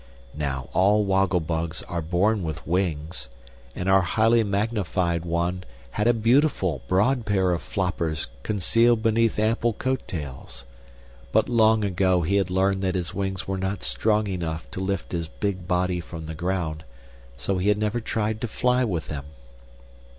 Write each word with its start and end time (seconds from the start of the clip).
Now 0.33 0.67
all 0.73 1.03
woggle 1.05 1.41
bugs 1.41 1.83
are 1.83 2.01
born 2.01 2.41
with 2.41 2.65
wings, 2.65 3.29
and 3.75 3.87
our 3.87 4.01
highly 4.01 4.43
magnified 4.43 5.23
one 5.23 5.63
had 5.91 6.07
a 6.07 6.11
beautiful, 6.13 6.81
broad 6.87 7.23
pair 7.23 7.51
of 7.51 7.61
floppers 7.61 8.25
concealed 8.41 9.03
beneath 9.03 9.37
ample 9.37 9.73
coat 9.73 10.01
tails. 10.07 10.65
But 11.31 11.49
long 11.49 11.85
ago 11.85 12.23
he 12.23 12.37
had 12.37 12.49
learned 12.49 12.81
that 12.81 12.95
his 12.95 13.13
wings 13.13 13.47
were 13.47 13.59
not 13.59 13.83
strong 13.83 14.25
enough 14.25 14.65
to 14.71 14.79
lift 14.79 15.11
his 15.11 15.27
big 15.27 15.67
body 15.67 15.99
from 15.99 16.25
the 16.25 16.33
ground, 16.33 16.83
so 17.37 17.59
he 17.59 17.67
had 17.69 17.77
never 17.77 17.99
tried 17.99 18.41
to 18.41 18.47
fly 18.47 18.83
with 18.83 19.07
them. 19.07 19.25